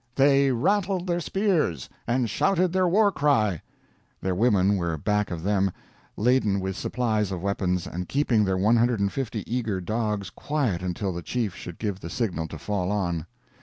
[0.15, 3.61] "They rattled their spears and shouted their war cry."
[4.19, 5.69] Their women were back of them,
[6.17, 11.53] laden with supplies of weapons, and keeping their 150 eager dogs quiet until the chief
[11.53, 13.27] should give the signal to fall on.